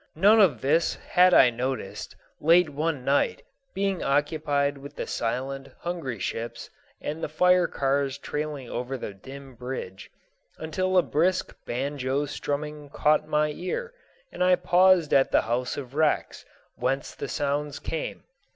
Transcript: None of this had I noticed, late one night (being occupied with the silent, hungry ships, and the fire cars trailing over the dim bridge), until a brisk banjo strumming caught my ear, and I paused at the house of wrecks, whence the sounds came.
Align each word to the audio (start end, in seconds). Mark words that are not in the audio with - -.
None 0.15 0.39
of 0.41 0.61
this 0.61 0.95
had 0.95 1.31
I 1.31 1.51
noticed, 1.51 2.15
late 2.39 2.69
one 2.71 3.05
night 3.05 3.43
(being 3.75 4.01
occupied 4.03 4.79
with 4.79 4.95
the 4.95 5.05
silent, 5.05 5.69
hungry 5.81 6.17
ships, 6.17 6.71
and 6.99 7.21
the 7.21 7.29
fire 7.29 7.67
cars 7.67 8.17
trailing 8.17 8.67
over 8.67 8.97
the 8.97 9.13
dim 9.13 9.53
bridge), 9.53 10.09
until 10.57 10.97
a 10.97 11.03
brisk 11.03 11.55
banjo 11.67 12.25
strumming 12.25 12.89
caught 12.89 13.27
my 13.27 13.51
ear, 13.51 13.93
and 14.31 14.43
I 14.43 14.55
paused 14.55 15.13
at 15.13 15.31
the 15.31 15.41
house 15.43 15.77
of 15.77 15.93
wrecks, 15.93 16.45
whence 16.75 17.13
the 17.13 17.27
sounds 17.27 17.77
came. 17.77 18.23